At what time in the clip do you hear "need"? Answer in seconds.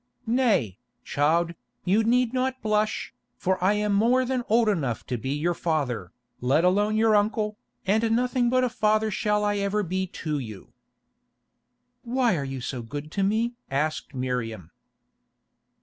2.03-2.33